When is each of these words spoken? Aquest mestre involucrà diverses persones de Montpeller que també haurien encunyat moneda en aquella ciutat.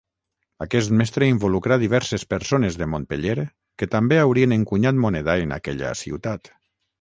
Aquest 0.65 0.93
mestre 1.01 1.27
involucrà 1.33 1.77
diverses 1.83 2.25
persones 2.35 2.77
de 2.83 2.87
Montpeller 2.95 3.35
que 3.83 3.89
també 3.97 4.19
haurien 4.23 4.57
encunyat 4.57 4.99
moneda 5.05 5.37
en 5.45 5.55
aquella 5.61 5.93
ciutat. 6.03 6.53